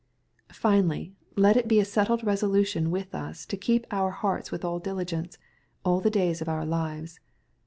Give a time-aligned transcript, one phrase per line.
[0.51, 4.79] Finally, let it be a settled resolution with us to" keep our hearts with all
[4.79, 5.37] diligence,'*
[5.85, 7.19] aU the days of our lives.